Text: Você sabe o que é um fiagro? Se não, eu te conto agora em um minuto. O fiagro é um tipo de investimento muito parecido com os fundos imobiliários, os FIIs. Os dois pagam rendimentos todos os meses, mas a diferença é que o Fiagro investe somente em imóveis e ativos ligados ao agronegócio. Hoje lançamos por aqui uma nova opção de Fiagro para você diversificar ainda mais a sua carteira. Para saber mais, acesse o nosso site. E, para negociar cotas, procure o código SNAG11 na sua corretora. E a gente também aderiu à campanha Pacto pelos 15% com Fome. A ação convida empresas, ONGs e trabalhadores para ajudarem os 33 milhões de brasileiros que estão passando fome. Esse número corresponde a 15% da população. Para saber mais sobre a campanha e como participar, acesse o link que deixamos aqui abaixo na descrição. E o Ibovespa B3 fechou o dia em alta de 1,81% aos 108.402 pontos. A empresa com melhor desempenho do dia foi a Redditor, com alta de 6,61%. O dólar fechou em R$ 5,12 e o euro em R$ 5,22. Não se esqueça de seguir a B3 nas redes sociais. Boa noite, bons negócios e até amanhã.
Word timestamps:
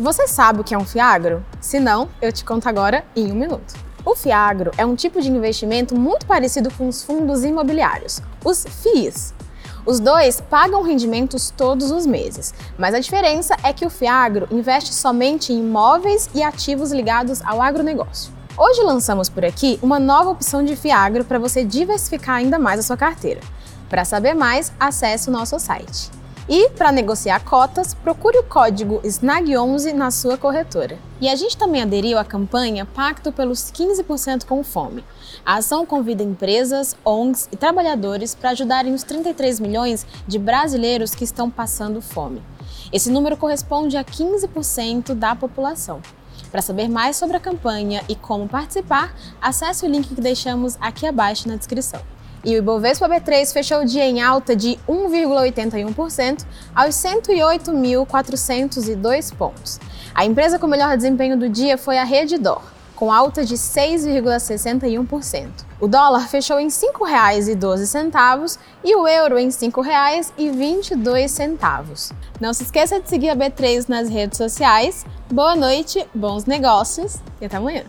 Você 0.00 0.26
sabe 0.26 0.62
o 0.62 0.64
que 0.64 0.74
é 0.74 0.78
um 0.78 0.84
fiagro? 0.86 1.44
Se 1.60 1.78
não, 1.78 2.08
eu 2.22 2.32
te 2.32 2.42
conto 2.42 2.66
agora 2.66 3.04
em 3.14 3.30
um 3.30 3.34
minuto. 3.34 3.74
O 4.02 4.16
fiagro 4.16 4.70
é 4.78 4.86
um 4.86 4.96
tipo 4.96 5.20
de 5.20 5.30
investimento 5.30 5.94
muito 5.94 6.24
parecido 6.24 6.70
com 6.72 6.88
os 6.88 7.04
fundos 7.04 7.44
imobiliários, 7.44 8.22
os 8.42 8.64
FIIs. 8.64 9.34
Os 9.84 10.00
dois 10.00 10.40
pagam 10.40 10.82
rendimentos 10.82 11.52
todos 11.54 11.90
os 11.90 12.06
meses, 12.06 12.54
mas 12.78 12.94
a 12.94 12.98
diferença 12.98 13.54
é 13.62 13.74
que 13.74 13.84
o 13.84 13.90
Fiagro 13.90 14.48
investe 14.50 14.94
somente 14.94 15.52
em 15.52 15.58
imóveis 15.58 16.30
e 16.34 16.42
ativos 16.42 16.92
ligados 16.92 17.42
ao 17.42 17.60
agronegócio. 17.60 18.32
Hoje 18.56 18.82
lançamos 18.82 19.28
por 19.28 19.44
aqui 19.44 19.78
uma 19.82 19.98
nova 19.98 20.30
opção 20.30 20.64
de 20.64 20.76
Fiagro 20.76 21.26
para 21.26 21.38
você 21.38 21.62
diversificar 21.62 22.36
ainda 22.36 22.58
mais 22.58 22.80
a 22.80 22.82
sua 22.82 22.96
carteira. 22.96 23.42
Para 23.90 24.06
saber 24.06 24.32
mais, 24.32 24.72
acesse 24.80 25.28
o 25.28 25.32
nosso 25.32 25.58
site. 25.58 26.19
E, 26.52 26.68
para 26.70 26.90
negociar 26.90 27.44
cotas, 27.44 27.94
procure 27.94 28.36
o 28.38 28.42
código 28.42 29.00
SNAG11 29.04 29.92
na 29.92 30.10
sua 30.10 30.36
corretora. 30.36 30.98
E 31.20 31.28
a 31.28 31.36
gente 31.36 31.56
também 31.56 31.80
aderiu 31.80 32.18
à 32.18 32.24
campanha 32.24 32.84
Pacto 32.84 33.30
pelos 33.30 33.70
15% 33.70 34.46
com 34.46 34.64
Fome. 34.64 35.04
A 35.46 35.58
ação 35.58 35.86
convida 35.86 36.24
empresas, 36.24 36.96
ONGs 37.04 37.48
e 37.52 37.56
trabalhadores 37.56 38.34
para 38.34 38.50
ajudarem 38.50 38.92
os 38.92 39.04
33 39.04 39.60
milhões 39.60 40.04
de 40.26 40.40
brasileiros 40.40 41.14
que 41.14 41.22
estão 41.22 41.48
passando 41.48 42.02
fome. 42.02 42.42
Esse 42.92 43.12
número 43.12 43.36
corresponde 43.36 43.96
a 43.96 44.02
15% 44.02 45.14
da 45.14 45.36
população. 45.36 46.02
Para 46.50 46.62
saber 46.62 46.88
mais 46.88 47.14
sobre 47.14 47.36
a 47.36 47.40
campanha 47.40 48.02
e 48.08 48.16
como 48.16 48.48
participar, 48.48 49.14
acesse 49.40 49.86
o 49.86 49.88
link 49.88 50.08
que 50.08 50.20
deixamos 50.20 50.76
aqui 50.80 51.06
abaixo 51.06 51.46
na 51.46 51.54
descrição. 51.54 52.00
E 52.44 52.54
o 52.54 52.58
Ibovespa 52.58 53.08
B3 53.08 53.52
fechou 53.52 53.80
o 53.82 53.84
dia 53.84 54.04
em 54.04 54.22
alta 54.22 54.54
de 54.56 54.78
1,81% 54.88 56.46
aos 56.74 56.94
108.402 56.94 59.34
pontos. 59.34 59.78
A 60.14 60.24
empresa 60.24 60.58
com 60.58 60.66
melhor 60.66 60.96
desempenho 60.96 61.38
do 61.38 61.46
dia 61.48 61.76
foi 61.76 61.98
a 61.98 62.04
Redditor, 62.04 62.62
com 62.96 63.12
alta 63.12 63.44
de 63.44 63.56
6,61%. 63.56 65.48
O 65.80 65.88
dólar 65.88 66.28
fechou 66.28 66.60
em 66.60 66.68
R$ 66.68 66.70
5,12 66.70 68.58
e 68.84 68.94
o 68.94 69.08
euro 69.08 69.38
em 69.38 69.46
R$ 69.46 69.52
5,22. 69.52 72.12
Não 72.38 72.52
se 72.52 72.64
esqueça 72.64 73.00
de 73.00 73.08
seguir 73.08 73.30
a 73.30 73.36
B3 73.36 73.88
nas 73.88 74.06
redes 74.08 74.36
sociais. 74.36 75.06
Boa 75.32 75.56
noite, 75.56 76.06
bons 76.14 76.44
negócios 76.44 77.16
e 77.40 77.46
até 77.46 77.56
amanhã. 77.56 77.84